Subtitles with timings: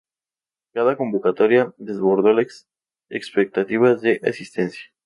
[0.73, 2.67] Cada convocatoria desbordó las
[3.09, 4.81] expectativas de asistencia.